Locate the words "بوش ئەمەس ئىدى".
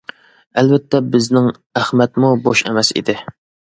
2.49-3.19